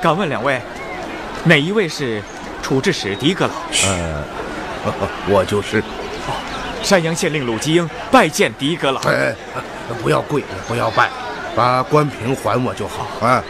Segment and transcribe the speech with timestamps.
[0.00, 0.60] 敢问两位，
[1.44, 2.22] 哪一位是
[2.62, 3.52] 处置使狄阁老？
[3.86, 4.24] 呃，
[5.28, 5.78] 我就是。
[5.80, 6.34] 哦
[6.82, 8.98] 山阳县令鲁吉英拜见狄阁老。
[9.02, 9.34] 哎，
[10.02, 11.10] 不要跪，不要拜，
[11.54, 13.44] 把关平还我就好啊。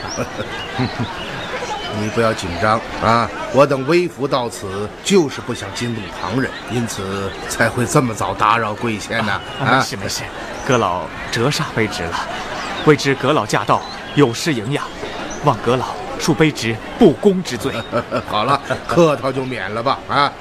[2.01, 3.31] 你不要紧张啊！
[3.53, 9.41] 我等微服到此，就是不想惊动旁人，因此才会这么早打扰贵县呢。
[9.61, 10.23] 啊，没事没事，
[10.67, 12.27] 阁老折煞卑职了。
[12.85, 13.81] 未知阁老驾到，
[14.17, 14.85] 有失迎养，
[15.45, 15.87] 望阁老
[16.21, 17.73] 恕卑职不恭之罪。
[18.29, 20.33] 好了，客套就免了吧啊！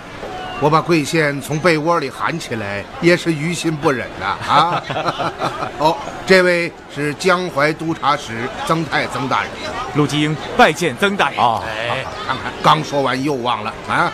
[0.62, 4.84] 我把贵县从被窝里喊起来，也是于心不忍呐啊！
[5.80, 5.96] 哦，
[6.28, 9.50] 这位是江淮督察使曾泰曾大人。
[9.96, 11.40] 陆吉英拜见曾大人。
[11.40, 14.12] 哦，哎，看看，刚说完又忘了啊！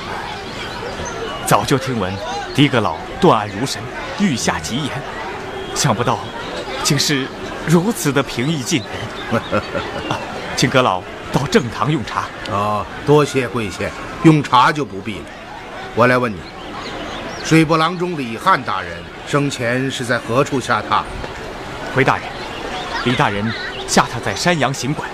[1.48, 2.12] 早就听闻
[2.54, 3.80] 狄阁老断案如神，
[4.20, 4.92] 御下极严，
[5.74, 6.18] 想不到
[6.84, 7.26] 竟是
[7.66, 8.82] 如此的平易近
[9.32, 9.40] 人。
[10.60, 12.24] 啊，请阁老到正堂用茶。
[12.50, 13.90] 哦，多谢贵县，
[14.24, 15.24] 用茶就不必了。
[15.94, 16.36] 我来问你，
[17.42, 21.02] 水泊郎中李汉大人生前是在何处下榻？
[21.94, 22.24] 回大人，
[23.06, 23.50] 李大人
[23.88, 25.08] 下榻在山阳行馆。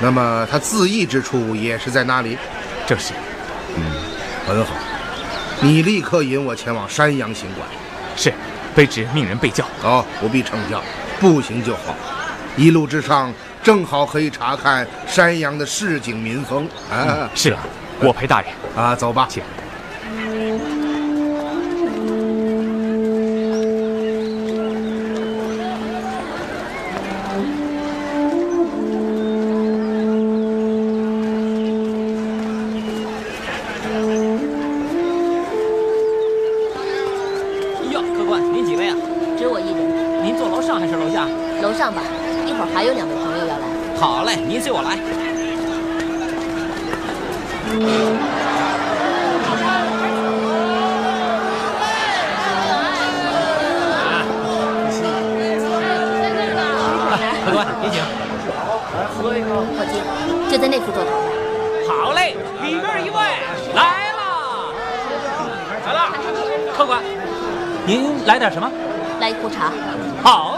[0.00, 2.36] 那么他自缢之处也是在那里？
[2.84, 3.12] 正是。
[3.76, 3.82] 嗯，
[4.44, 4.72] 很好。
[5.60, 7.64] 你立刻引我前往山阳行馆。
[8.16, 8.32] 是，
[8.76, 9.64] 卑职命人备轿。
[9.84, 10.82] 哦，不必称教，
[11.20, 11.94] 步行就好。
[12.56, 13.32] 一路之上，
[13.62, 17.06] 正好可以查看山阳的市井民风啊。
[17.08, 17.60] 嗯、是啊，
[18.00, 19.42] 我陪大人啊，走吧，请。
[59.16, 59.32] 伙
[59.86, 61.10] 计，就在那副座头。
[61.88, 63.16] 好嘞，里边一位
[63.74, 64.20] 来了，
[65.86, 66.12] 来了。
[66.76, 67.02] 客官，
[67.86, 68.70] 您来点什么？
[69.20, 69.72] 来一壶茶。
[70.22, 70.57] 好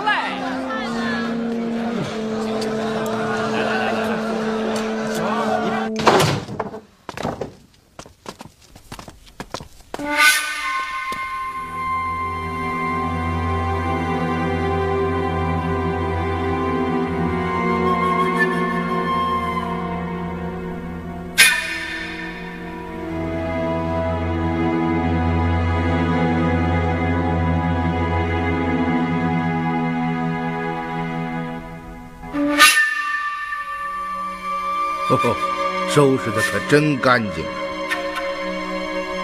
[35.90, 37.50] 收拾的可真干净啊！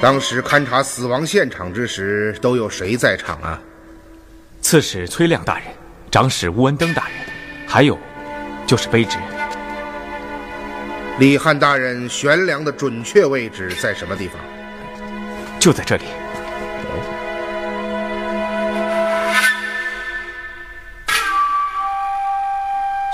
[0.03, 3.61] 当时勘察死亡现场之时，都有谁在场啊？
[4.61, 5.67] 刺史崔亮大人、
[6.11, 7.15] 长史吴文登大人，
[7.69, 7.97] 还有
[8.67, 9.17] 就是卑职。
[11.21, 14.41] 李汉大人悬梁的准确位置在什么地方？
[15.61, 16.03] 就在这里。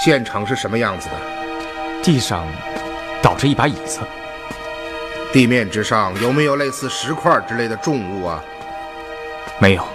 [0.03, 2.03] 现场是什么样子的？
[2.03, 2.45] 地上
[3.23, 4.01] 倒着一把椅子，
[5.33, 8.43] 地面之上有没有类似石块之类的重物啊？
[9.61, 9.87] 没有，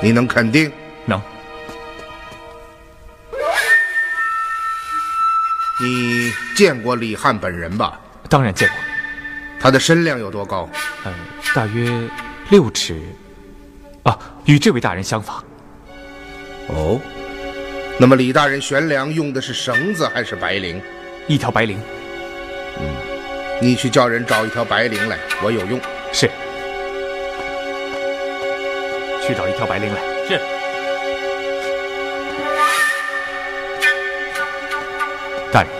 [0.00, 0.70] 你能肯定？
[1.04, 1.20] 能。
[5.80, 7.98] 你见过李汉本人吧？
[8.30, 8.76] 当然见过。
[9.60, 10.68] 他的身量有多高？
[11.04, 11.12] 呃，
[11.54, 12.08] 大约
[12.50, 13.02] 六尺。
[14.04, 15.42] 啊，与这位大人相仿。
[16.68, 17.00] 哦。
[17.98, 20.80] 那么李大人悬梁用的是绳子还是白绫？
[21.26, 21.76] 一条白绫。
[23.60, 25.80] 嗯，你去叫人找一条白绫来，我有用。
[26.12, 26.30] 是。
[29.26, 30.00] 去找一条白绫来。
[30.28, 30.40] 是。
[35.52, 35.70] 大人。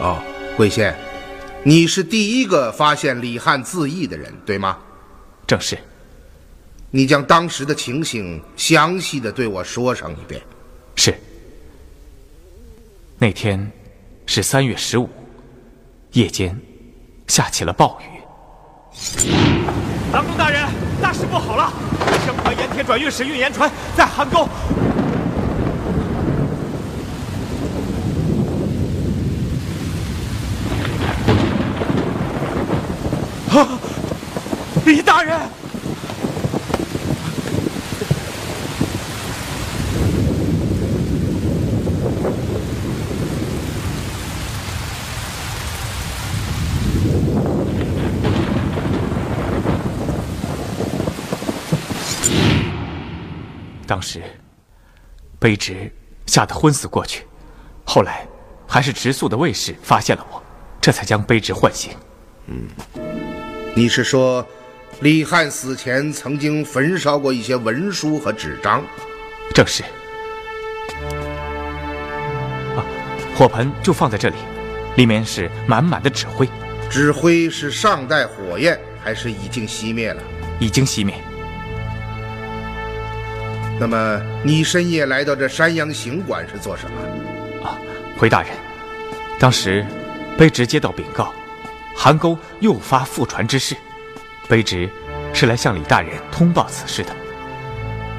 [0.00, 0.22] 哦，
[0.56, 0.94] 贵县，
[1.62, 4.78] 你是第一个发现李汉自缢的人，对吗？
[5.46, 5.78] 正是。
[6.90, 10.40] 你将当时的情形详细的对我说上一遍。
[10.96, 11.14] 是。
[13.18, 13.70] 那天
[14.26, 15.08] 是三月十五，
[16.12, 16.56] 夜间
[17.26, 18.04] 下起了暴雨。
[20.12, 20.62] 郎中大人，
[21.02, 21.72] 大事不好了！
[22.26, 24.48] 江淮盐铁转运使运盐船在邗沟。
[33.56, 33.68] 啊，
[34.84, 35.38] 李大人！
[53.94, 54.20] 当时，
[55.40, 55.88] 卑职
[56.26, 57.24] 吓得昏死过去，
[57.84, 58.26] 后来
[58.66, 60.42] 还是直宿的卫士发现了我，
[60.80, 61.92] 这才将卑职唤醒。
[62.48, 62.66] 嗯，
[63.72, 64.44] 你是说，
[64.98, 68.82] 李汉死前曾经焚烧过一些文书和纸张？
[69.54, 69.84] 正是。
[72.74, 72.82] 啊，
[73.36, 74.34] 火盆就放在这里，
[74.96, 76.48] 里面是满满的纸灰。
[76.90, 80.20] 纸灰是尚带火焰，还是已经熄灭了？
[80.58, 81.14] 已经熄灭。
[83.78, 87.66] 那么，你深夜来到这山阳行馆是做什么？
[87.66, 87.76] 啊，
[88.16, 88.50] 回大人，
[89.38, 89.84] 当时
[90.38, 91.34] 卑职接到禀告，
[91.94, 93.76] 韩沟又发覆船之事，
[94.48, 94.88] 卑职
[95.32, 97.10] 是来向李大人通报此事的。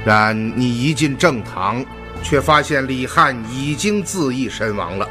[0.05, 1.83] 然你一进正堂，
[2.21, 5.09] 却发现李汉已经自缢身亡了。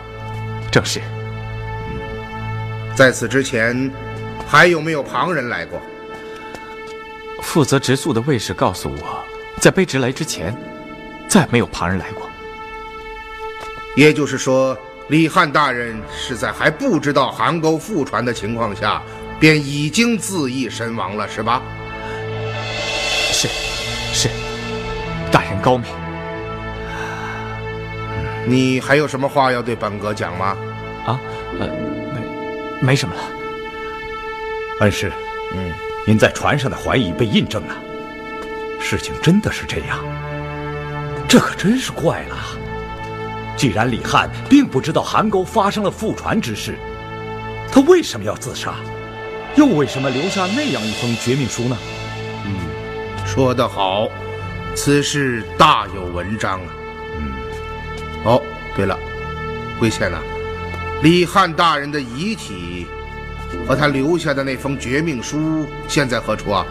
[0.70, 1.00] 正是。
[2.94, 3.90] 在此之前，
[4.46, 5.80] 还有没有旁人来过？
[7.42, 9.24] 负责直宿的卫士告诉我。
[9.64, 10.54] 在卑职来之前，
[11.26, 12.28] 再没有旁人来过。
[13.96, 14.76] 也就是说，
[15.08, 19.02] 李汉大人是在还不知道韩沟覆船的情况下，
[19.40, 21.62] 便已经自缢身亡了，是吧？
[23.32, 23.48] 是，
[24.12, 24.28] 是，
[25.32, 25.90] 大人高明。
[28.46, 30.58] 你还有什么话要对本阁讲吗？
[31.06, 31.18] 啊，
[31.58, 31.66] 呃，
[32.12, 33.22] 没，没什么了。
[34.80, 35.10] 恩师，
[35.54, 35.72] 嗯，
[36.06, 37.74] 您在船上的怀疑被印证了。
[38.84, 39.98] 事情真的是这样，
[41.26, 42.36] 这可真是怪了。
[43.56, 46.78] 既然李汉并不知道邗沟发生了覆船之事，
[47.72, 48.74] 他为什么要自杀？
[49.56, 51.76] 又为什么留下那样一封绝命书呢？
[52.44, 52.54] 嗯，
[53.26, 54.06] 说得好，
[54.74, 56.68] 此事大有文章啊。
[57.16, 57.32] 嗯，
[58.24, 58.42] 哦，
[58.76, 58.98] 对了，
[59.78, 60.18] 贵县呐，
[61.02, 62.86] 李汉大人的遗体
[63.66, 66.66] 和他留下的那封绝命书现在何处啊？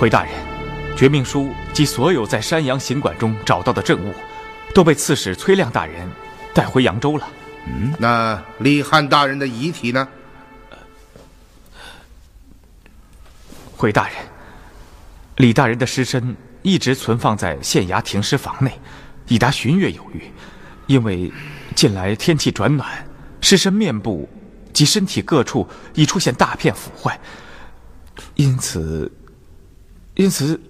[0.00, 0.53] 回大人。
[0.96, 4.14] 绝命书及所有在山阳行馆中找到的证物，
[4.72, 6.08] 都被刺史崔亮大人
[6.54, 7.28] 带回扬州了。
[7.66, 10.06] 嗯，那李汉大人的遗体呢？
[13.76, 14.16] 回大人，
[15.36, 18.70] 李大人的尸身一直存放在县衙停尸房内，
[19.26, 20.22] 已达旬月有余。
[20.86, 21.32] 因为
[21.74, 22.88] 近来天气转暖，
[23.40, 24.28] 尸身面部
[24.72, 27.18] 及身体各处已出现大片腐坏，
[28.36, 29.10] 因此，
[30.14, 30.60] 因此。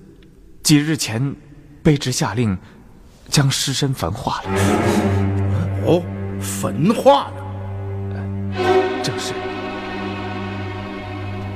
[0.64, 1.36] 几日前，
[1.84, 2.56] 卑职下令
[3.28, 4.50] 将尸身焚化了。
[5.84, 6.02] 哦，
[6.40, 7.30] 焚化
[8.08, 8.16] 了，
[9.02, 9.34] 正是。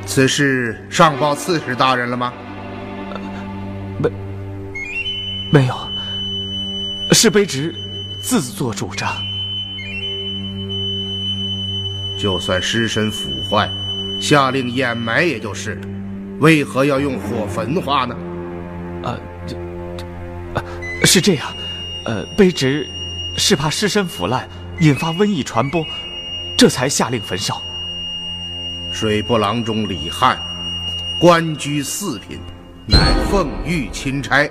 [0.05, 2.35] 此事上报刺史大人了吗？
[3.99, 4.11] 没，
[5.51, 5.75] 没有。
[7.13, 7.75] 是卑职
[8.21, 9.11] 自作主张。
[12.19, 13.71] 就算尸身腐坏，
[14.21, 15.89] 下令掩埋也就是了，
[16.41, 18.15] 为何要用火焚化呢？
[21.05, 21.55] 是这样，
[22.05, 22.87] 呃，卑职
[23.37, 24.49] 是怕尸身腐烂，
[24.81, 25.85] 引发瘟疫传播，
[26.57, 27.63] 这才下令焚烧。
[28.93, 30.39] 水泊郎中李汉，
[31.21, 32.39] 官居四品，
[32.87, 32.99] 乃
[33.31, 34.49] 奉御钦差。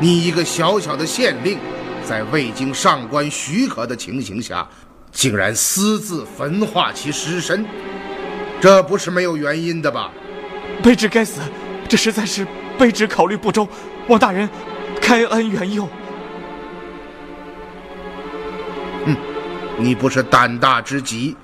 [0.00, 1.58] 你一个小小的县令，
[2.04, 4.68] 在未经上官许可的情形下，
[5.12, 7.64] 竟然私自焚化其尸身，
[8.60, 10.10] 这不是没有原因的吧？
[10.82, 11.40] 卑职该死，
[11.88, 12.46] 这实在是
[12.78, 13.68] 卑职考虑不周，
[14.08, 14.48] 望大人
[15.04, 15.86] 开恩援佑。
[19.76, 21.36] 你不是胆大之极，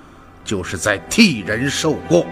[0.43, 2.25] 就是在替人受过。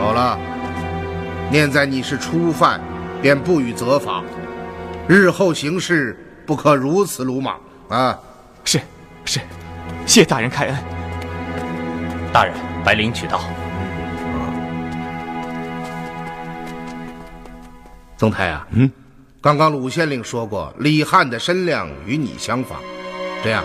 [0.00, 0.36] 好了，
[1.52, 2.80] 念在你是初犯，
[3.22, 4.24] 便不予责罚。
[5.06, 8.18] 日后行事不可如此鲁莽啊！
[8.64, 8.80] 是
[9.24, 9.38] 是，
[10.04, 10.95] 谢大人开恩。
[12.36, 13.40] 大人，白灵取到。
[18.18, 18.92] 宗泰啊，嗯，
[19.40, 22.78] 刚刚鲁县令说过，李汉的身量与你相仿。
[23.42, 23.64] 这样，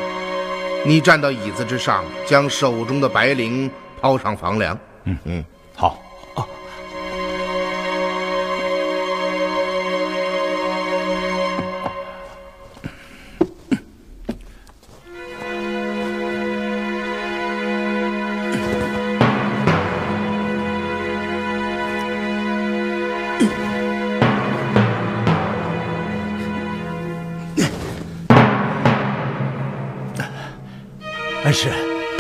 [0.86, 4.80] 你站到椅子之上，将手中的白绫抛上房梁。
[5.04, 5.44] 嗯嗯，
[5.76, 6.02] 好。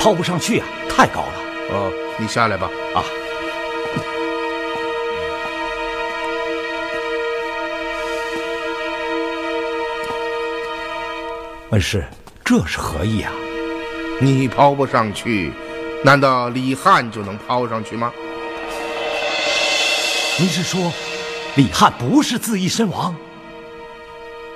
[0.01, 1.33] 抛不上去啊，太高了。
[1.69, 2.67] 哦，你下来吧。
[2.95, 3.05] 啊，
[11.69, 12.03] 恩师，
[12.43, 13.31] 这是何意啊？
[14.19, 15.53] 你抛不上去，
[16.03, 18.11] 难道李汉就能抛上去吗？
[20.39, 20.91] 您是说，
[21.55, 23.15] 李汉不是自缢身亡？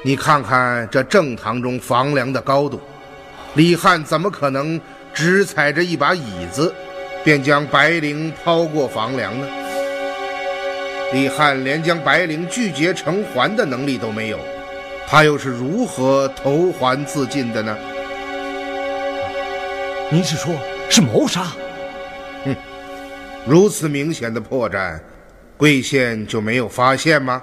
[0.01, 2.81] 你看看这正堂中房梁的高度，
[3.53, 4.81] 李汉怎么可能
[5.15, 6.75] 只踩着一把椅子，
[7.23, 9.47] 便将白绫抛过房梁呢？
[11.13, 14.37] 李汉连将白绫拒绝成还的能力都没有，
[15.07, 17.77] 他又是如何投环自尽的呢？
[20.11, 20.53] 您是说，
[20.89, 21.47] 是谋杀？
[23.47, 24.99] 如此明显的破绽，
[25.55, 27.41] 贵县就没有发现吗？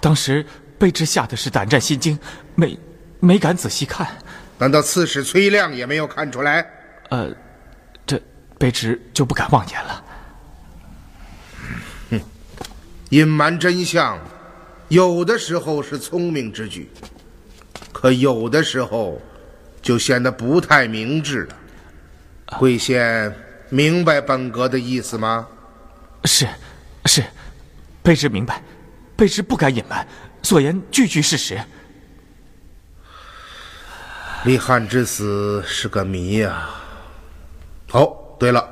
[0.00, 0.44] 当时
[0.78, 2.18] 卑职吓得是胆战心惊，
[2.54, 2.78] 没
[3.20, 4.06] 没敢仔细看。
[4.58, 6.66] 难道刺史崔亮也没有看出来？
[7.10, 7.34] 呃，
[8.06, 8.20] 这
[8.58, 10.04] 卑职就不敢妄言了。
[13.10, 14.18] 隐瞒真相，
[14.88, 16.90] 有的时候是聪明之举，
[17.92, 19.20] 可有的时候
[19.80, 21.56] 就显得不太明智了。
[22.58, 23.32] 贵县
[23.68, 25.46] 明白本阁的意思吗？
[26.24, 26.48] 是，
[27.04, 27.22] 是，
[28.02, 28.60] 卑职明白，
[29.16, 30.04] 卑职不敢隐瞒，
[30.42, 31.60] 所言句句事实。
[34.44, 36.68] 李汉之死是个谜呀、
[37.92, 38.62] 哦，对了，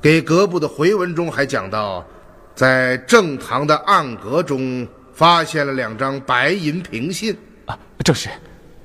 [0.00, 2.06] 给阁部的回文中还讲到，
[2.54, 7.36] 在正堂的暗格中发现了两张白银凭信。
[7.66, 8.28] 啊，正是。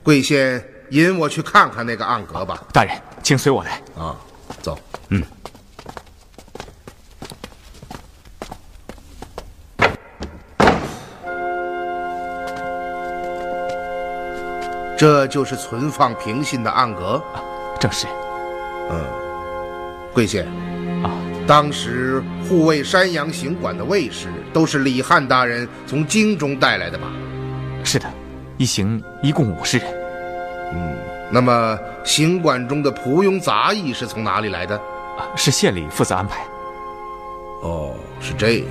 [0.02, 2.64] 贵县引我去看看那个暗格吧。
[2.74, 3.80] 大人，请随我来。
[3.96, 4.16] 啊，
[4.64, 4.80] 走。
[5.10, 5.24] 嗯。
[14.98, 17.22] 这就是存放平信的暗格。
[17.80, 18.08] 正是。
[18.90, 19.04] 嗯
[20.14, 20.48] 贵县，
[21.04, 21.12] 啊，
[21.46, 27.08] 当时护卫山阳行馆的卫士都是李汉大人从京中带来的吧？
[27.84, 28.08] 是的，
[28.58, 29.88] 一行一共五十人。
[30.74, 30.96] 嗯
[31.32, 34.78] 那么行馆中的仆庸杂役是从哪里来的？
[35.18, 36.40] 啊，是县里负责安排。
[37.62, 38.68] 哦，是这样。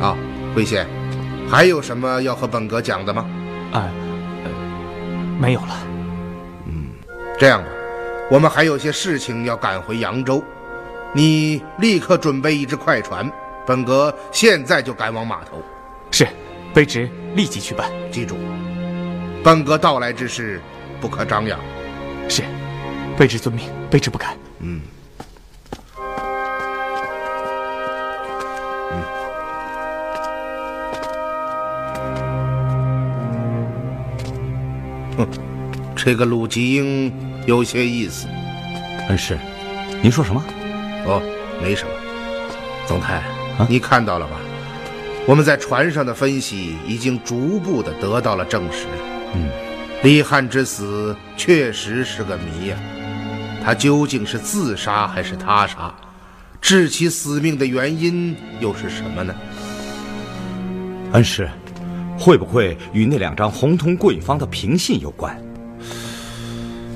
[0.00, 0.16] 啊，
[0.54, 0.86] 贵县，
[1.50, 3.26] 还有什么要和本阁讲的吗？
[3.72, 3.90] 啊，呃，
[5.38, 5.78] 没有了。
[6.66, 6.86] 嗯
[7.38, 7.68] 这样吧，
[8.30, 10.42] 我们还有些事情要赶回扬州，
[11.12, 13.30] 你立刻准备一只快船，
[13.66, 15.62] 本阁现在就赶往码头。
[16.10, 16.26] 是，
[16.74, 17.90] 卑职立即去办。
[18.10, 18.36] 记住，
[19.44, 20.60] 本阁到来之事
[21.00, 21.60] 不可张扬。
[22.28, 22.42] 是，
[23.18, 24.34] 卑职遵命，卑职不敢。
[24.60, 24.80] 嗯。
[35.16, 35.28] 哼，
[35.96, 37.12] 这个鲁吉英
[37.46, 38.26] 有些意思。
[39.08, 39.38] 恩师，
[40.02, 40.42] 您说什么？
[41.06, 41.22] 哦，
[41.62, 41.90] 没什么。
[42.86, 43.14] 总太，
[43.58, 44.36] 啊你看到了吧？
[45.26, 48.86] 我们在船上的分析已经逐步的得到了证实。
[49.34, 49.48] 嗯，
[50.02, 52.76] 李汉之死确实是个谜呀、
[53.64, 55.92] 他究竟是自杀还是他杀？
[56.60, 59.34] 致其死命的原因又是什么呢？
[61.12, 61.48] 恩师，
[62.18, 65.36] 会不会与那两张红通贵方的平信有关？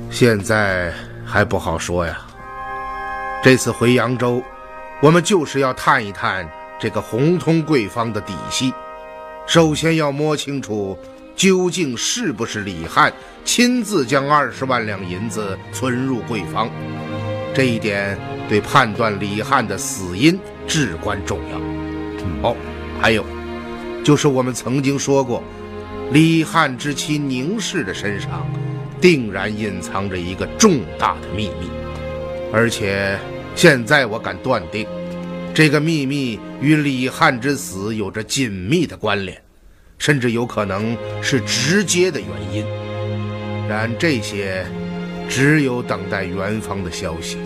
[0.09, 0.93] 现在
[1.25, 2.19] 还不好说呀。
[3.43, 4.43] 这次回扬州，
[5.01, 6.47] 我们就是要探一探
[6.79, 8.73] 这个红通贵方的底细。
[9.47, 10.97] 首先要摸清楚，
[11.35, 13.11] 究竟是不是李汉
[13.43, 16.69] 亲自将二十万两银子存入贵方，
[17.53, 21.57] 这一点对判断李汉的死因至关重要。
[22.47, 22.55] 哦，
[23.01, 23.25] 还有，
[24.03, 25.43] 就是我们曾经说过，
[26.11, 28.45] 李汉之妻宁氏的身上，
[28.99, 31.69] 定然隐藏着一个重大的秘密，
[32.51, 33.17] 而且
[33.55, 34.87] 现在我敢断定，
[35.53, 39.39] 这个秘密与李汉之死有着紧密的关联，
[39.99, 42.65] 甚至有可能是直接的原因。
[43.69, 44.65] 然这些，
[45.29, 47.37] 只有等待元方的消息。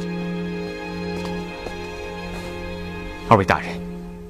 [3.27, 3.69] 二位大人，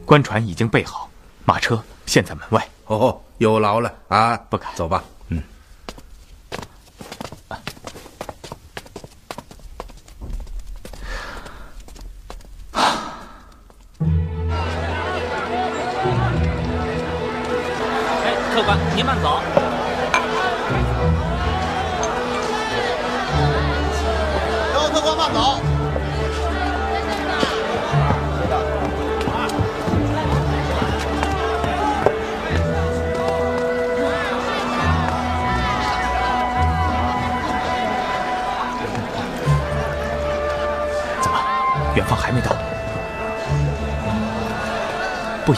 [0.05, 1.09] 官船已经备好，
[1.45, 2.67] 马车现在门外。
[2.87, 4.37] 哦，有劳了啊！
[4.49, 5.03] 不敢走吧。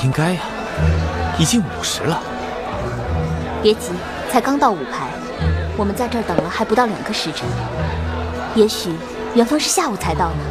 [0.04, 0.42] 应该呀、
[1.38, 2.22] 已经午时了。
[3.62, 3.92] 别急，
[4.32, 5.08] 才刚到五排，
[5.76, 7.48] 我们在这儿等了还不到两个时辰，
[8.56, 8.94] 也许
[9.34, 10.44] 元芳是下午才到呢。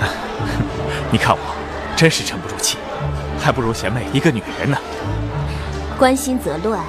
[1.10, 1.40] 你看我，
[1.96, 2.78] 真是沉不住气，
[3.40, 4.76] 还不如贤妹一个女人呢。
[5.96, 6.80] 关心则乱，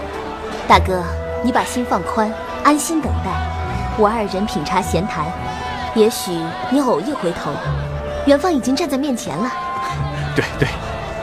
[0.67, 1.03] 大哥，
[1.43, 3.29] 你把心放宽，安心等待，
[3.97, 5.25] 我二人品茶闲谈。
[5.93, 6.31] 也许
[6.71, 7.51] 你偶一回头，
[8.25, 9.49] 元芳已经站在面前了。
[10.35, 10.67] 对 对，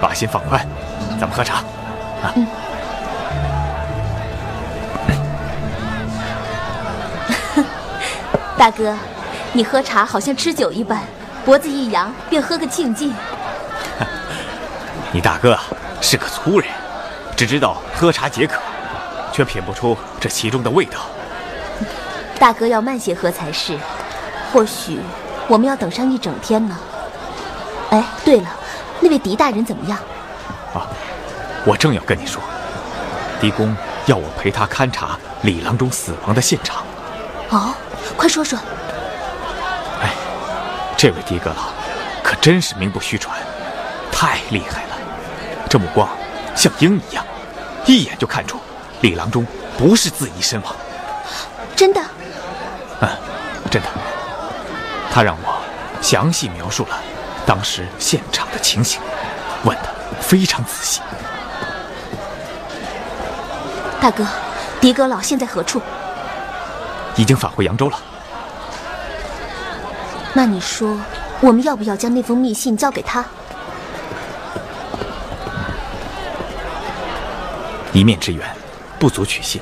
[0.03, 0.67] 把心放宽，
[1.21, 1.62] 咱们喝茶。
[2.23, 2.35] 啊，
[8.59, 8.99] 大哥，
[9.53, 10.99] 你喝茶好像吃酒一般，
[11.45, 13.15] 脖子一扬便喝个庆尽。
[15.12, 15.62] 你大哥啊
[16.01, 16.69] 是个粗人，
[17.37, 18.61] 只知道喝茶解渴，
[19.33, 20.99] 却品不出这其中的味道。
[22.41, 23.79] 大哥要慢些喝才是，
[24.53, 24.99] 或许
[25.47, 26.77] 我们要等上一整天呢。
[27.91, 28.49] 哎，对了，
[29.03, 29.99] 那位狄大人怎么样？
[30.73, 30.87] 啊，
[31.67, 32.41] 我正要跟你说，
[33.41, 36.85] 狄公要我陪他勘察李郎中死亡的现场。
[37.51, 37.75] 哦，
[38.17, 38.59] 快说说。
[40.01, 40.11] 哎，
[40.97, 41.71] 这位狄阁老
[42.23, 43.37] 可真是名不虚传，
[44.12, 44.97] 太厉害了。
[45.69, 46.09] 这目光
[46.55, 47.25] 像鹰一样，
[47.85, 48.59] 一眼就看出
[49.01, 49.45] 李郎中
[49.77, 50.75] 不是自缢身亡。
[51.75, 52.01] 真的？
[53.01, 53.09] 嗯，
[53.69, 53.88] 真的。
[55.11, 55.61] 他让我
[56.01, 56.99] 详细描述了
[57.47, 59.01] 当时现场的情形，
[59.65, 59.89] 问的
[60.21, 61.01] 非常仔细。
[64.01, 64.27] 大哥，
[64.81, 65.81] 狄阁老现在何处？
[67.17, 67.99] 已经返回扬州了。
[70.33, 70.99] 那你说，
[71.41, 73.25] 我们要不要将那封密信交给他？
[77.93, 78.49] 一面之缘，
[78.99, 79.61] 不足取信。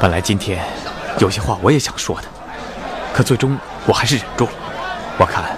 [0.00, 0.64] 本来今天
[1.18, 2.28] 有些话我也想说的，
[3.12, 4.50] 可最终我还是忍住了。
[5.18, 5.55] 我看，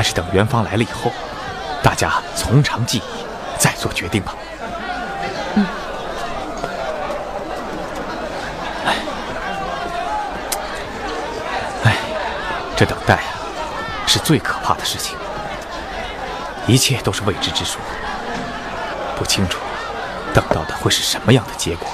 [0.00, 1.12] 还是等元芳来了以后，
[1.82, 3.02] 大家从长计议，
[3.58, 4.34] 再做决定吧。
[5.56, 5.66] 嗯。
[11.84, 11.96] 哎，
[12.74, 13.28] 这等待啊，
[14.06, 15.18] 是最可怕的事情。
[16.66, 17.78] 一切都是未知之数，
[19.18, 19.58] 不清楚
[20.32, 21.86] 等到的会是什么样的结果。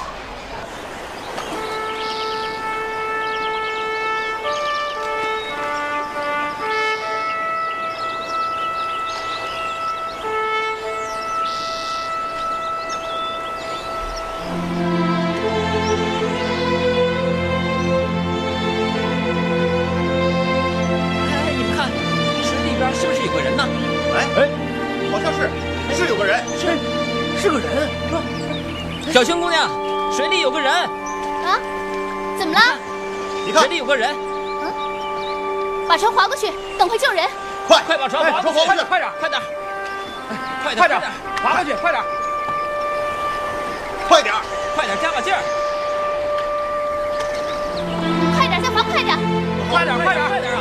[49.77, 50.25] 快点，快点！
[50.27, 50.57] 快点啊！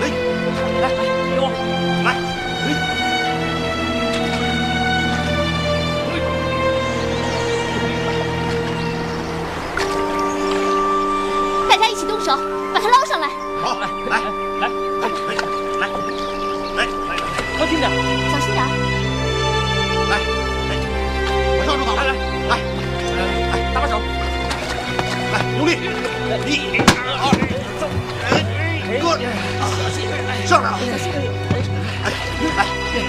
[0.00, 0.02] 哎，
[0.80, 0.88] 来，
[1.34, 1.46] 给我。
[2.06, 2.08] 来，
[11.68, 12.32] 大家一起动手，
[12.72, 13.28] 把它捞上来。
[13.60, 14.16] 好，来来
[14.62, 14.64] 来，
[15.02, 15.36] 来来
[15.80, 15.84] 来
[16.76, 16.80] 来
[17.58, 17.92] 靠近点！
[18.32, 18.66] 小心点儿。
[20.08, 20.16] 来，
[21.58, 22.10] 我上手好，来来
[22.48, 22.56] 来
[23.52, 24.00] 来，搭把手。
[25.30, 25.70] 来，用力，
[26.46, 26.78] 一、
[27.18, 27.24] 二、
[27.80, 27.82] 走，
[28.30, 28.32] 哎，
[29.00, 29.04] 哥，
[30.46, 30.78] 上来啊，
[32.04, 32.06] 哎，
[32.56, 32.60] 来，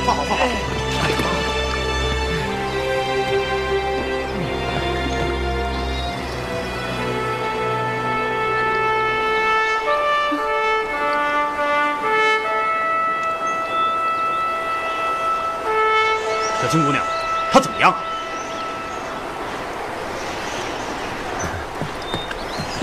[0.06, 0.83] 放好放好。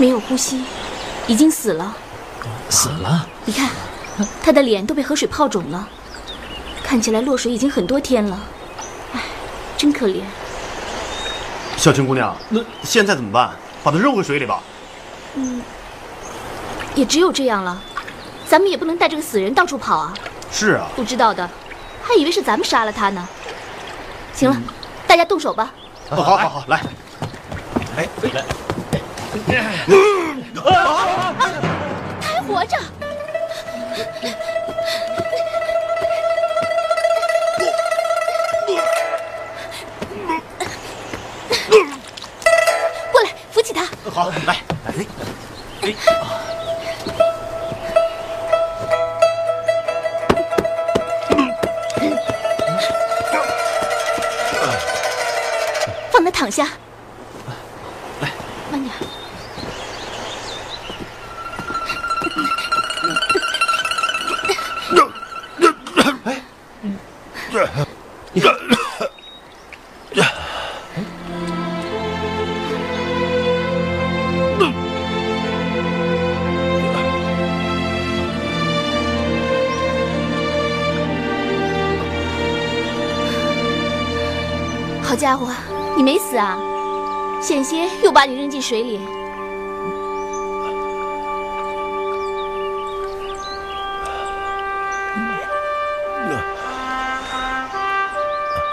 [0.01, 0.63] 没有呼吸，
[1.27, 1.95] 已经死了。
[2.71, 3.23] 死了？
[3.45, 3.69] 你看，
[4.41, 5.87] 他的脸都被河水泡肿了，
[6.81, 8.39] 看起来落水已经很多天了。
[9.13, 9.19] 唉，
[9.77, 10.23] 真可怜。
[11.77, 13.51] 小青姑娘，那现在怎么办？
[13.83, 14.59] 把他扔回水里吧。
[15.35, 15.61] 嗯
[16.95, 17.79] 也只有这样了，
[18.49, 20.13] 咱们也不能带这个死人到处跑啊！
[20.51, 21.47] 是啊，不知道的，
[22.01, 23.29] 还以为是咱们杀了他呢。
[24.33, 24.57] 行了，
[25.05, 25.71] 大家动手吧。
[26.09, 26.81] 好好好，来，
[27.97, 28.43] 哎，来，
[29.31, 29.39] 他
[32.21, 32.77] 还活着。
[43.11, 43.85] 过来，扶起他。
[44.11, 45.05] 好，来，来，
[45.83, 45.95] 哎，
[56.11, 56.67] 放他躺下。
[86.11, 86.59] 没死啊！
[87.41, 88.99] 险些又把你扔进水里。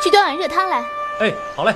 [0.03, 0.85] 去端碗热汤来，
[1.21, 1.73] 哎，好嘞。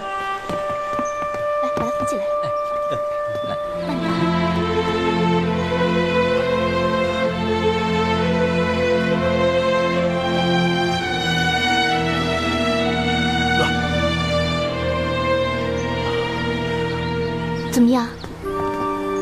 [17.72, 18.06] 怎么样？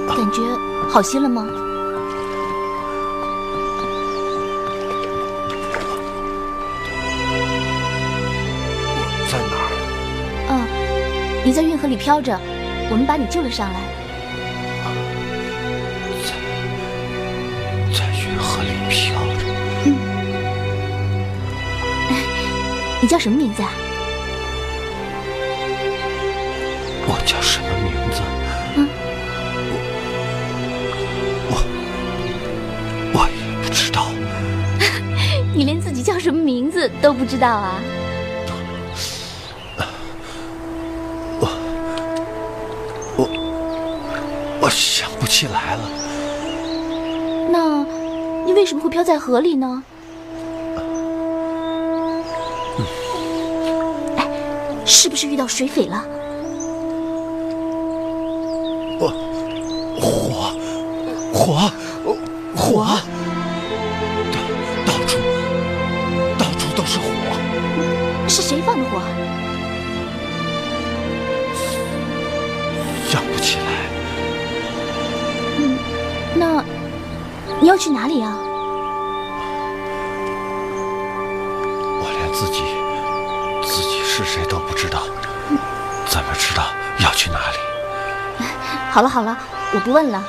[0.09, 0.43] 感觉
[0.91, 1.47] 好些了吗？
[9.31, 9.71] 在哪儿？
[10.51, 10.53] 嗯，
[11.47, 12.37] 你在运河里漂着，
[12.91, 13.81] 我们把你救了上来。
[17.95, 19.45] 在运河里漂着。
[19.85, 19.95] 嗯
[23.01, 23.71] 你叫什么名字啊？
[37.11, 37.83] 都不知道啊？
[41.41, 41.49] 我
[43.17, 43.29] 我
[44.63, 45.83] 我想不起来了。
[47.51, 47.85] 那，
[48.47, 49.83] 你为什么会飘在河里呢？
[54.17, 54.29] 哎，
[54.87, 56.05] 是不是遇到水匪了？
[59.01, 59.13] 火，
[60.01, 60.53] 火，
[61.35, 61.73] 火，
[77.71, 78.37] 要去哪里啊？
[82.03, 82.65] 我连自己
[83.65, 85.05] 自己是谁都不知道，
[86.09, 86.65] 怎么知道
[86.99, 87.59] 要去哪里？
[88.91, 89.39] 好了好了，
[89.73, 90.21] 我不问了。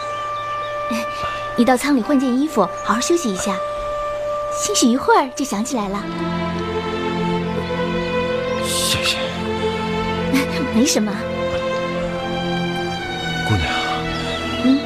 [1.55, 3.55] 你到舱里换件衣服，好好休息一下。
[4.63, 5.99] 兴许一会儿就想起来了。
[8.63, 9.17] 谢谢，
[10.75, 11.11] 没什么。
[13.49, 13.65] 姑娘。
[14.63, 14.79] 嗯，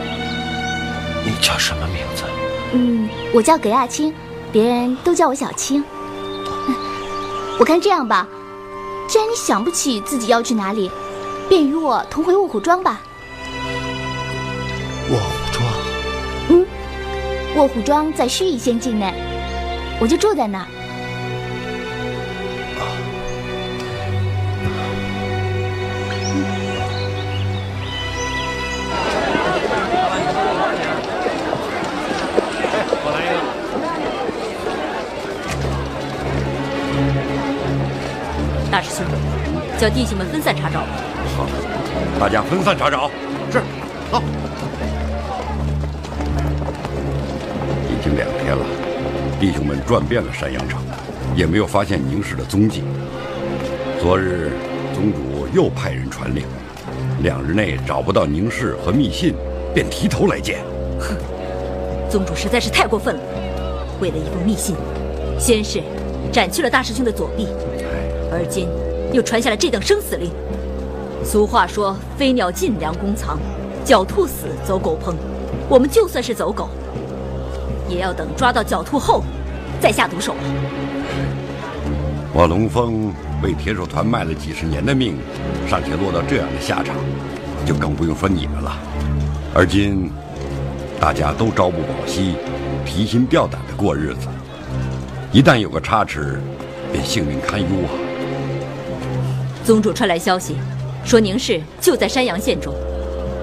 [1.25, 2.14] 你叫什么名字？
[2.75, 4.13] 嗯，我叫葛亚青，
[4.51, 5.81] 别人都叫我小青。
[7.57, 8.27] 我看这样吧，
[9.07, 10.91] 既然你想不起自己要去哪里，
[11.47, 12.99] 便与我同回卧虎庄吧。
[15.09, 15.65] 卧虎庄，
[16.49, 16.67] 嗯，
[17.55, 19.13] 卧虎庄在盱眙县境内，
[20.01, 20.67] 我就住在那儿。
[38.85, 39.05] 大师兄，
[39.79, 40.81] 叫弟兄们分散查找。
[41.35, 41.47] 好，
[42.19, 43.09] 大家分散查找。
[43.51, 43.59] 是，
[44.11, 44.21] 走。
[47.89, 48.63] 已经两天了，
[49.39, 50.79] 弟兄们转遍了山阳城，
[51.35, 52.83] 也没有发现宁氏的踪迹。
[53.99, 54.51] 昨日
[54.93, 56.45] 宗主又派人传令，
[57.23, 59.33] 两日内找不到宁氏和密信，
[59.73, 60.59] 便提头来见。
[60.99, 61.17] 哼，
[62.07, 63.21] 宗主实在是太过分了。
[63.99, 64.75] 为了一封密信，
[65.39, 65.81] 先是
[66.31, 67.47] 斩去了大师兄的左臂，
[68.35, 68.67] 而今
[69.13, 70.29] 又传下了这等生死令。
[71.23, 73.37] 俗话说：“飞鸟尽，良弓藏；
[73.85, 75.13] 狡兔死，走狗烹。”
[75.69, 76.69] 我们就算是走狗，
[77.89, 79.23] 也要等抓到狡兔后，
[79.79, 80.35] 再下毒手。
[82.33, 85.17] 我龙峰为铁手团卖了几十年的命，
[85.67, 86.95] 尚且落到这样的下场，
[87.65, 88.77] 就更不用说你们了。
[89.55, 90.11] 而今
[90.99, 92.35] 大家都朝不保夕，
[92.85, 94.27] 提心吊胆的过日子，
[95.31, 96.39] 一旦有个差池，
[96.91, 98.04] 便性命堪忧啊！
[99.65, 100.55] 宗主传来消息，
[101.03, 102.71] 说宁氏就在山阳县中。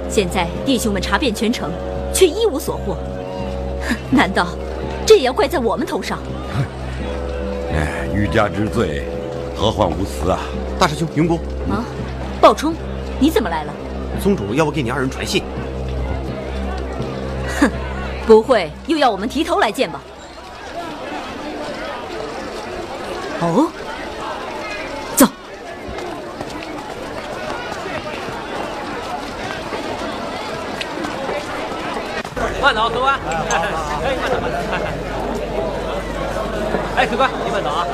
[0.09, 1.69] 现在弟兄们查遍全城，
[2.15, 2.97] 却一无所获。
[4.09, 4.47] 难道
[5.05, 6.21] 这也要怪在我们头上？
[7.75, 9.03] 哎，欲加之罪，
[9.57, 10.39] 何患无辞啊！
[10.79, 11.83] 大师兄云姑啊，
[12.41, 12.73] 鲍冲，
[13.19, 13.73] 你怎么来了？
[14.23, 15.43] 宗主要我给你二人传信。
[17.61, 17.69] 哼，
[18.29, 20.01] 不会又要我们提头来见吧？
[23.41, 23.73] 哦，
[25.17, 25.27] 走。
[32.61, 33.19] 慢走，客官。
[33.19, 34.59] 哎，慢走，慢走。
[37.03, 37.85] 哎，客官，你慢走啊。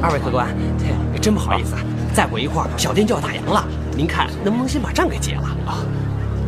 [0.00, 0.48] 二位客官，
[1.20, 1.74] 真不好意思，
[2.14, 5.84] 再过一会儿小店就要打烊了，您看能不能先把账给结了啊？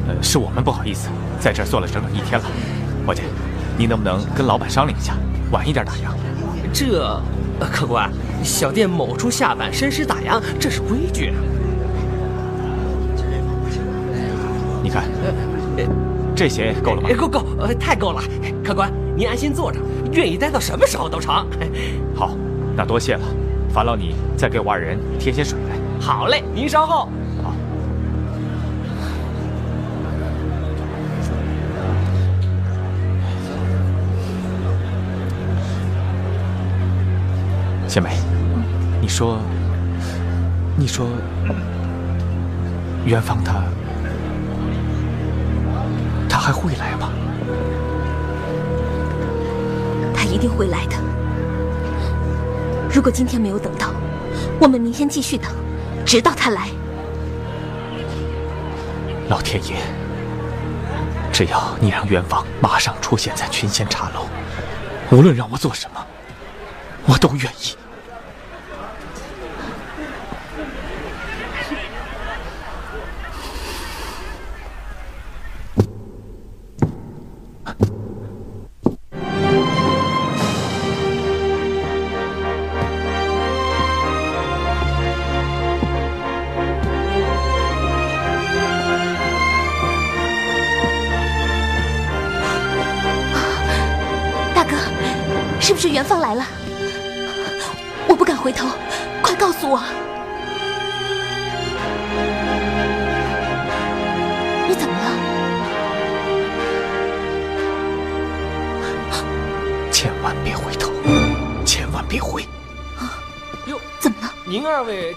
[0.08, 2.46] 呃，是我们不好意思，在这儿坐了整整一天了。
[3.06, 3.20] 伙计，
[3.76, 5.12] 您能不能跟老板商量一下，
[5.52, 6.14] 晚一点打烊？
[6.72, 7.20] 这，
[7.70, 8.10] 客官，
[8.42, 11.34] 小店某处下板申时打烊，这是规矩。
[16.34, 17.08] 这些够了吗？
[17.16, 18.20] 够够，呃，太够了。
[18.64, 19.78] 客官，您安心坐着，
[20.12, 21.46] 愿意待到什么时候都成。
[22.14, 22.36] 好，
[22.76, 23.22] 那多谢了，
[23.72, 25.76] 烦劳你再给我二人添些水来。
[26.00, 27.08] 好嘞，您稍后。
[27.42, 27.54] 好。
[37.86, 38.10] 贤梅，
[39.00, 39.38] 你说，
[40.76, 41.06] 你说，
[43.04, 43.62] 元芳他，他
[46.44, 47.10] 还会来吗？
[50.14, 50.96] 他一定会来的。
[52.92, 53.94] 如果今天没有等到，
[54.60, 55.50] 我们明天继续等，
[56.04, 56.68] 直到他来。
[59.30, 59.76] 老天爷，
[61.32, 64.26] 只要你让元芳马上出现在群仙茶楼，
[65.10, 66.06] 无论让我做什么，
[67.06, 67.74] 我都愿意。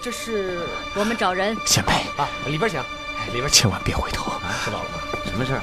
[0.08, 0.66] 这是？
[0.94, 1.54] 我们找人。
[1.66, 2.80] 前辈啊，里边请，
[3.34, 4.32] 里边千万别回头！
[4.64, 5.00] 知道了吗？
[5.26, 5.60] 什么事儿？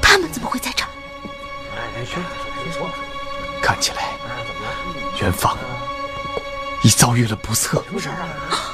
[0.00, 0.88] 他们怎么会在这儿？
[1.76, 2.22] 哎，说
[2.72, 2.88] 说说。
[3.60, 4.14] 看起来，
[5.20, 5.58] 元芳
[6.82, 7.84] 已遭遇了不测。
[7.84, 8.72] 什么事儿啊？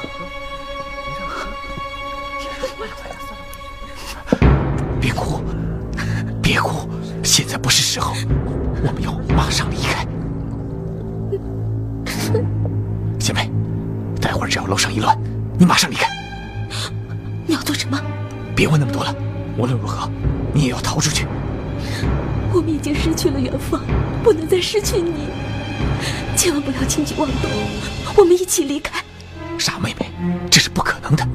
[5.01, 5.43] 别哭，
[6.41, 6.89] 别哭，
[7.25, 8.15] 现在不是时候，
[8.85, 10.07] 我们要马上离开。
[14.53, 15.19] 只要楼上一乱，
[15.59, 16.07] 你马上离开。
[17.47, 17.99] 你要做什么？
[18.55, 19.15] 别问那么多了，
[19.57, 20.07] 无论如何，
[20.53, 21.27] 你也要逃出去。
[22.53, 23.81] 我们已经失去了元芳，
[24.23, 25.31] 不能再失去你。
[26.37, 27.51] 千万不要轻举妄动，
[28.15, 29.03] 我们一起离开。
[29.59, 30.11] 傻妹妹，
[30.51, 31.27] 这是不可能的。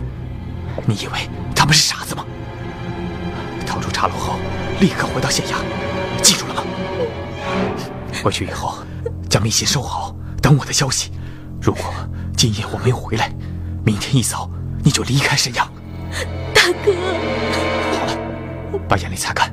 [0.86, 2.24] 你以为他们是傻子吗？
[3.66, 4.36] 逃出茶楼后，
[4.80, 5.56] 立刻回到县衙，
[6.22, 6.64] 记住了吗？
[8.24, 8.78] 回去以后，
[9.28, 11.10] 将密信收好，等我的消息。
[11.60, 11.84] 如果
[12.38, 13.32] 今夜我没有回来，
[13.84, 14.48] 明天一早
[14.84, 15.68] 你就离开沈阳。
[16.54, 16.94] 大哥，
[17.98, 19.52] 好了，把眼泪擦干。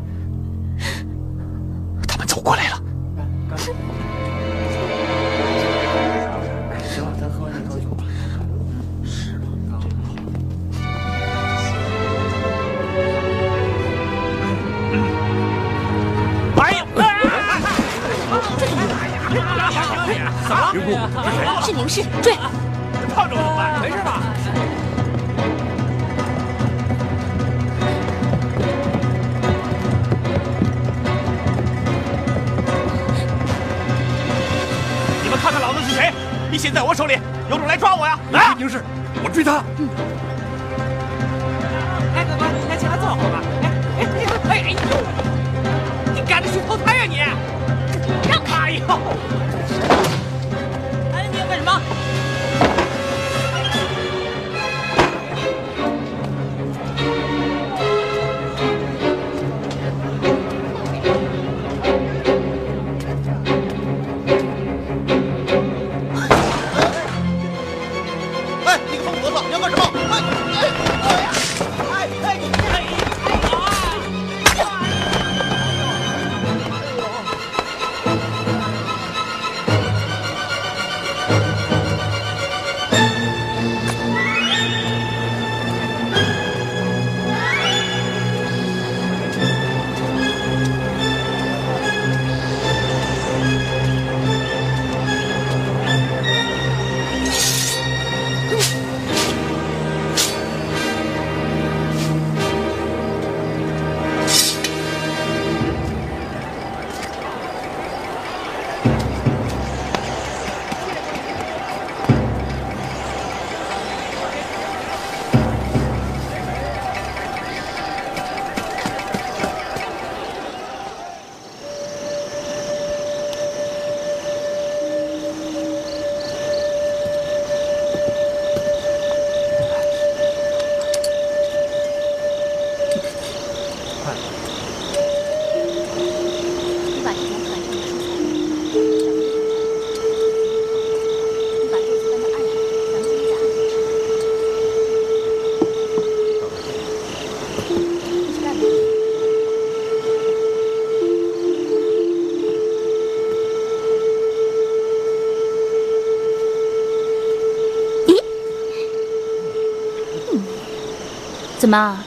[161.64, 161.98] 怎么，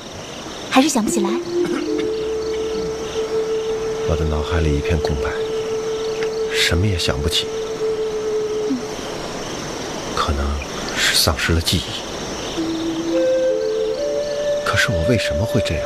[0.69, 1.29] 还是想不起来？
[4.07, 5.31] 我的脑海里一片空白，
[6.53, 7.47] 什么也想不起，
[10.15, 10.45] 可能
[10.95, 11.81] 是丧失了记忆。
[14.63, 15.83] 可是我为什么会这样？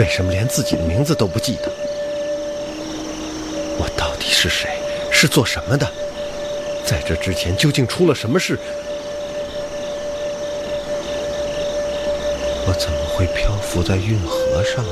[0.00, 1.70] 为什么连自己的名字都不记得？
[3.78, 4.68] 我到底是谁？
[5.12, 5.88] 是做什么的？
[6.84, 8.58] 在这之前究竟出了什么事？
[13.16, 14.90] 会漂浮在运河上呢？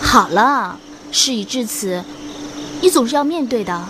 [0.00, 0.78] 好了，
[1.12, 2.02] 事已至此，
[2.80, 3.82] 你总是要面对的。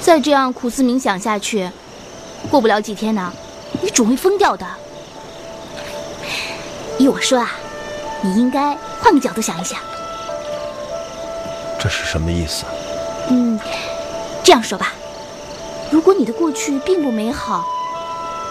[0.00, 1.70] 再这样苦思冥想下去，
[2.50, 3.32] 过不了几天呢，
[3.80, 4.66] 你准会疯掉的。
[6.98, 7.50] 依我说啊，
[8.20, 9.78] 你应该换个角度想一想。
[11.80, 12.64] 这是什么意思？
[13.28, 13.58] 嗯，
[14.44, 14.92] 这样说吧，
[15.90, 17.64] 如果你的过去并不美好，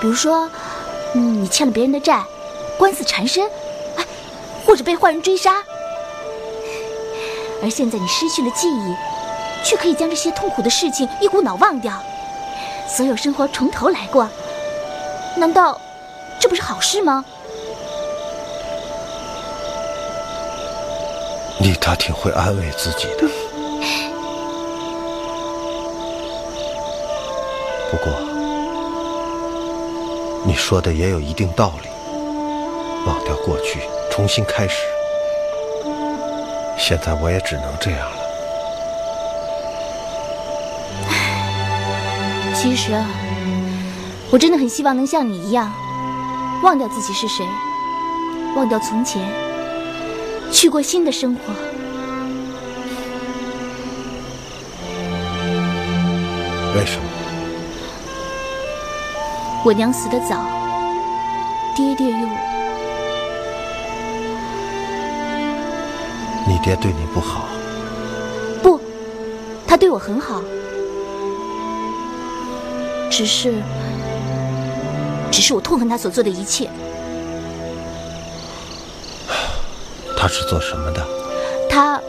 [0.01, 0.49] 比如说，
[1.13, 2.23] 嗯，你欠了别人的债，
[2.77, 3.45] 官司缠身，
[3.97, 4.05] 哎，
[4.65, 5.51] 或者被坏人追杀，
[7.61, 8.95] 而现在你失去了记忆，
[9.63, 11.93] 却可以将这些痛苦的事情一股脑忘掉，
[12.87, 14.27] 所有生活从头来过，
[15.35, 15.79] 难道
[16.39, 17.25] 这不是好事吗？
[21.59, 23.29] 你倒挺会安慰自己的。
[27.91, 28.13] 不过，
[30.51, 31.87] 你说的也有一定道理。
[33.07, 33.79] 忘掉过去，
[34.11, 34.81] 重新开始。
[36.77, 38.17] 现在我也只能这样了。
[42.53, 43.07] 其实啊，
[44.29, 45.71] 我真的很希望能像你一样，
[46.63, 47.45] 忘掉自己是谁，
[48.53, 49.25] 忘掉从前，
[50.51, 51.53] 去过新的生活。
[56.75, 57.10] 为什么？
[59.63, 60.43] 我娘死得早，
[61.75, 62.27] 爹爹又……
[66.47, 67.45] 你爹对你不好，
[68.63, 68.81] 不，
[69.67, 70.41] 他对我很好，
[73.11, 73.61] 只是，
[75.31, 76.67] 只是我痛恨他所做的一切。
[80.17, 81.05] 他是做什么的？
[81.69, 82.01] 他……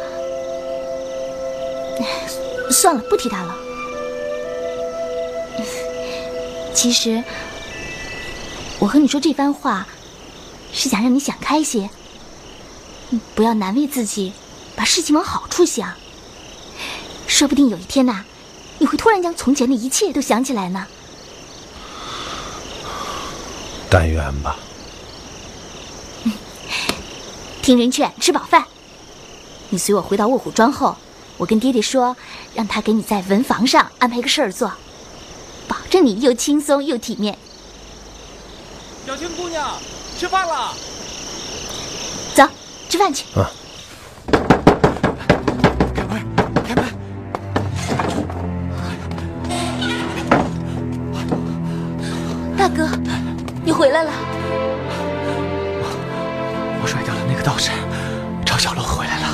[2.70, 3.54] 算了，不提他了。
[6.74, 7.22] 其实，
[8.78, 9.86] 我和你说这番话，
[10.72, 11.90] 是想让你想开些，
[13.34, 14.32] 不要难为自己，
[14.74, 15.92] 把事情往好处想。
[17.28, 18.24] 说不定有一天呐，
[18.78, 20.86] 你会突然将从前的一切都想起来呢。
[23.88, 24.56] 但愿吧。
[27.62, 28.64] 听人劝，吃饱饭。
[29.70, 30.96] 你随我回到卧虎庄后，
[31.36, 32.16] 我跟爹爹说，
[32.54, 34.72] 让他给你在文房上安排个事儿做。
[35.92, 37.36] 保证你又轻松又体面。
[39.06, 39.76] 小青姑娘，
[40.16, 40.72] 吃饭了。
[42.34, 42.44] 走，
[42.88, 43.26] 吃饭去。
[43.38, 43.50] 啊。
[45.94, 46.24] 开门，
[46.64, 46.82] 开门。
[52.56, 52.88] 大哥，
[53.62, 54.10] 你回来了。
[55.76, 55.84] 我
[56.82, 57.70] 我甩掉了那个道士，
[58.46, 59.28] 赵小楼回来了。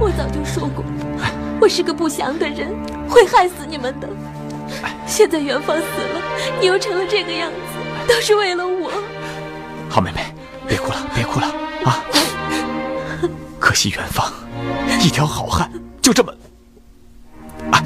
[0.00, 0.84] 我早就说过，
[1.60, 2.74] 我是个不祥的人。
[3.10, 4.08] 会害死你们的。
[5.06, 6.20] 现在元芳死了，
[6.60, 7.56] 你又成了这个样子，
[8.08, 8.90] 都是为了我。
[9.88, 10.20] 好妹妹，
[10.68, 11.46] 别哭了，别哭了
[11.84, 12.04] 啊！
[13.58, 14.32] 可惜元芳，
[15.00, 15.68] 一条好汉
[16.00, 16.32] 就这么……
[17.72, 17.82] 啊！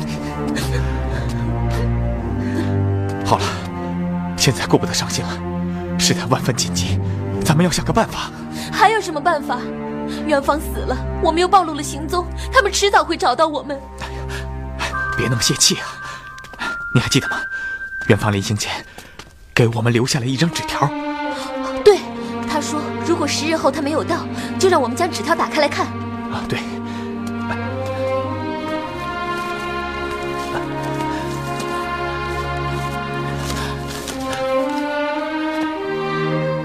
[3.25, 3.45] 好了，
[4.37, 7.01] 现在顾不得伤心了，事态万分紧急，
[7.43, 8.31] 咱们要想个办法。
[8.71, 9.59] 还有什么办法？
[10.27, 13.81] 元芳死了，我们又暴露了行踪，他们迟早会找到我们。
[15.17, 15.87] 别那么泄气啊！
[16.95, 17.37] 你还记得吗？
[18.09, 18.85] 元芳临行前
[19.55, 20.87] 给我们留下了一张纸条。
[21.83, 21.99] 对，
[22.47, 24.27] 他说如果十日后他没有到，
[24.59, 25.87] 就让我们将纸条打开来看。
[26.31, 26.59] 啊，对。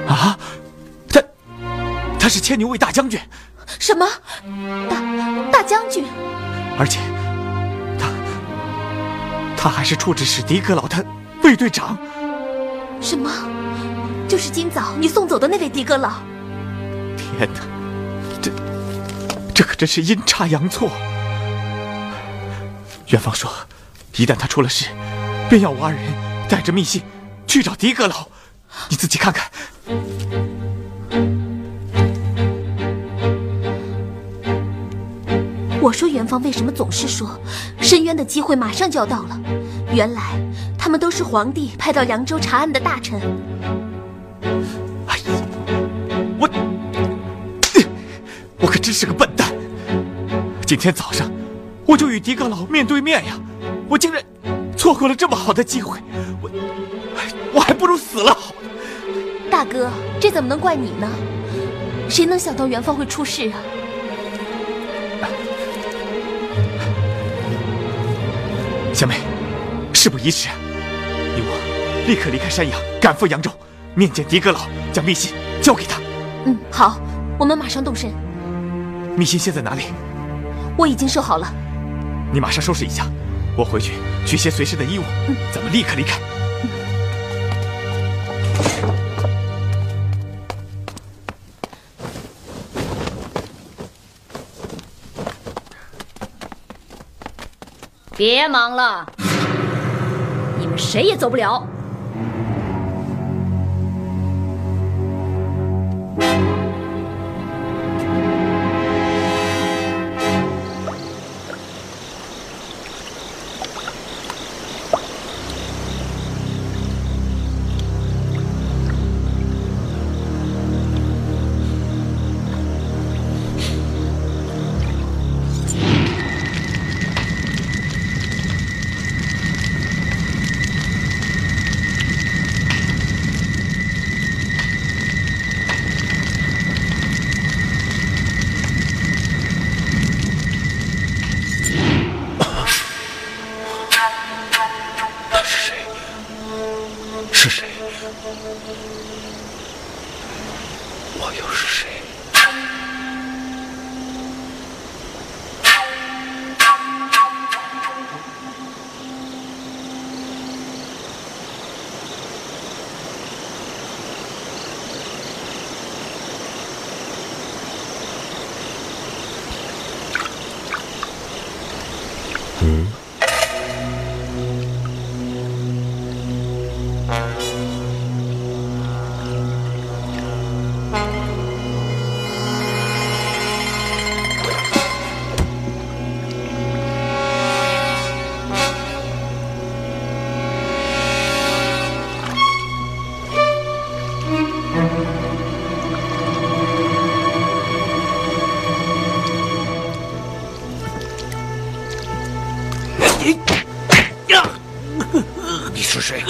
[0.07, 0.37] 啊，
[1.07, 1.23] 他
[2.19, 3.19] 他是牵牛卫大将军。
[3.79, 4.05] 什么？
[4.89, 6.05] 大大将军？
[6.77, 6.99] 而且。
[9.61, 11.05] 他还是处置使迪格劳的
[11.43, 11.97] 卫队长。
[13.01, 13.29] 什么？
[14.25, 16.11] 就是今早你送走的那位迪格劳？
[17.17, 17.59] 天哪，
[18.41, 18.49] 这
[19.53, 20.89] 这可真是阴差阳错。
[23.07, 23.51] 元芳说，
[24.15, 24.85] 一旦他出了事，
[25.49, 26.03] 便要我二人
[26.47, 27.01] 带着密信
[27.45, 28.29] 去找迪格劳。
[28.87, 29.51] 你自己看看。
[35.81, 37.39] 我说元芳为什么总是说
[37.79, 39.39] 申冤的机会马上就要到了？
[39.93, 40.37] 原来
[40.77, 43.19] 他们都是皇帝派到扬州查案的大臣。
[45.07, 45.23] 哎呀，
[46.37, 46.49] 我
[48.59, 49.53] 我可真是个笨蛋！
[50.65, 51.31] 今天早上
[51.85, 53.39] 我就与狄阁老面对面呀，
[53.87, 54.21] 我竟然
[54.75, 55.97] 错过了这么好的机会，
[56.41, 56.51] 我
[57.53, 58.53] 我还不如死了好。
[59.49, 61.07] 大哥，这怎么能怪你呢？
[62.09, 63.57] 谁能想到元芳会出事啊？
[68.99, 69.15] 小妹，
[69.93, 70.49] 事不宜迟，
[71.33, 73.49] 你我立刻离开山阳，赶赴扬州，
[73.95, 74.59] 面见狄阁老，
[74.91, 76.01] 将密信交给他。
[76.45, 76.99] 嗯，好，
[77.39, 78.11] 我们马上动身。
[79.15, 79.83] 密信现在哪里？
[80.77, 81.47] 我已经收好了。
[82.33, 83.05] 你马上收拾一下，
[83.55, 83.93] 我回去
[84.25, 86.19] 取些随身的衣物，嗯，咱们立刻离开。
[98.19, 99.05] 别忙了，
[100.59, 101.65] 你们谁也走不了。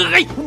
[0.06, 0.39] 哎！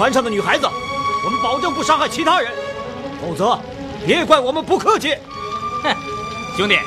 [0.00, 0.66] 船上的女孩子，
[1.22, 2.50] 我们保证不伤害其他人，
[3.20, 3.60] 否则
[4.06, 5.14] 别怪我们不客气。
[5.82, 5.94] 哼，
[6.56, 6.78] 兄弟，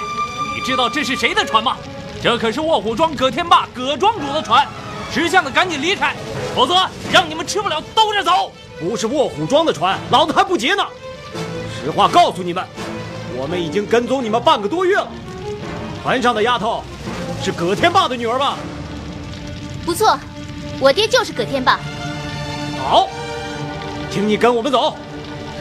[0.55, 1.77] 你知道这是谁的船吗？
[2.23, 4.67] 这可是卧虎庄葛天霸葛庄主的船，
[5.11, 6.15] 识相的赶紧离开，
[6.55, 6.73] 否则
[7.11, 8.51] 让你们吃不了兜着走。
[8.79, 10.83] 不是卧虎庄的船，老子还不劫呢！
[11.79, 12.65] 实话告诉你们，
[13.37, 15.07] 我们已经跟踪你们半个多月了。
[16.01, 16.83] 船上的丫头
[17.43, 18.57] 是葛天霸的女儿吧？
[19.85, 20.17] 不错，
[20.79, 21.79] 我爹就是葛天霸。
[22.83, 23.07] 好，
[24.11, 24.97] 请你跟我们走。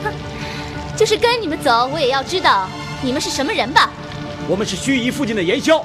[0.02, 0.12] 哼
[0.96, 2.68] 就是跟你们走，我也要知道
[3.00, 3.88] 你们是什么人吧？
[4.48, 5.84] 我们是盱眙附近的盐枭。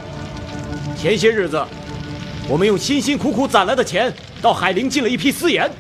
[0.99, 1.63] 前些日子，
[2.49, 4.11] 我们用辛辛苦苦攒来的钱
[4.41, 5.71] 到海陵进了一批私盐，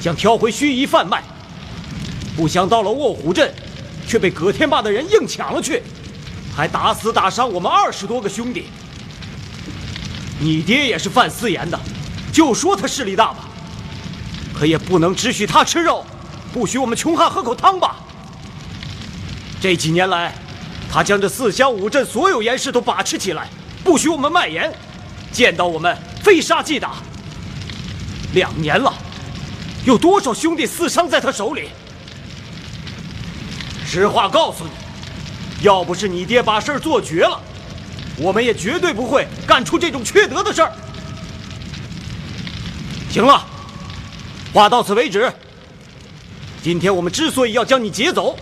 [0.00, 1.20] 想挑回盱眙贩卖。
[2.36, 3.52] 不想到了卧虎镇，
[4.06, 5.82] 却被葛天霸的人硬抢了去，
[6.56, 8.66] 还打死打伤我们二十多个兄弟。
[10.38, 11.78] 你爹也是贩私盐的，
[12.32, 13.48] 就说他势力大吧，
[14.56, 16.02] 可也不能只许他吃肉，
[16.50, 17.96] 不许我们穷汉喝口汤吧。
[19.60, 20.34] 这几年来，
[20.90, 23.48] 他将这四乡五镇所有盐市都把持起来，
[23.84, 24.72] 不许我们卖盐，
[25.30, 26.94] 见到我们非杀即打。
[28.32, 28.92] 两年了，
[29.84, 31.68] 有多少兄弟死伤在他手里？
[33.86, 34.70] 实话告诉你，
[35.64, 37.38] 要不是你爹把事儿做绝了，
[38.16, 40.72] 我们也绝对不会干出这种缺德的事儿。
[43.10, 43.44] 行了，
[44.56, 45.30] 话到此为止。
[46.62, 48.34] 今天我们之所以要将你劫走，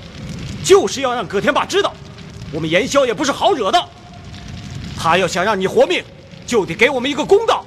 [0.63, 1.93] 就是要让葛天霸知道，
[2.53, 3.89] 我们严萧也不是好惹的。
[4.97, 6.05] 他要想让你活命，
[6.47, 7.67] 就得给我们一个公道。